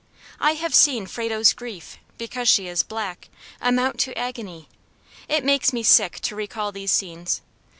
[0.39, 3.29] I have seen Frado's grief, because she is black,
[3.61, 4.67] amount to agony.
[5.27, 7.43] It makes me sick to recall these scenes.